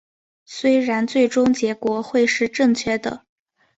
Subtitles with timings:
[0.47, 3.23] 虽然最终结果会是正确的